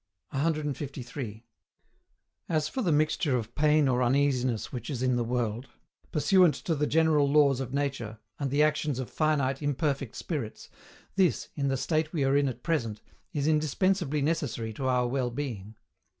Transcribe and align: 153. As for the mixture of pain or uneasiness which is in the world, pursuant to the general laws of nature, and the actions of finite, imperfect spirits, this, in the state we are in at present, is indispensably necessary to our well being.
153. 0.31 1.45
As 2.49 2.67
for 2.67 2.81
the 2.81 2.91
mixture 2.91 3.37
of 3.37 3.53
pain 3.53 3.87
or 3.87 4.01
uneasiness 4.01 4.71
which 4.73 4.89
is 4.89 5.03
in 5.03 5.15
the 5.15 5.23
world, 5.23 5.67
pursuant 6.11 6.55
to 6.55 6.73
the 6.73 6.87
general 6.87 7.29
laws 7.31 7.59
of 7.59 7.71
nature, 7.71 8.17
and 8.39 8.49
the 8.49 8.63
actions 8.63 8.97
of 8.97 9.11
finite, 9.11 9.61
imperfect 9.61 10.15
spirits, 10.15 10.69
this, 11.17 11.49
in 11.53 11.67
the 11.67 11.77
state 11.77 12.13
we 12.13 12.23
are 12.23 12.35
in 12.35 12.47
at 12.47 12.63
present, 12.63 12.99
is 13.31 13.45
indispensably 13.45 14.23
necessary 14.23 14.73
to 14.73 14.87
our 14.87 15.05
well 15.05 15.29
being. 15.29 15.75